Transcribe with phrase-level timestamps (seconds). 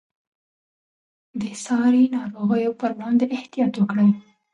[1.41, 4.09] د ساري ناروغیو پر وړاندې احتیاط وکړئ.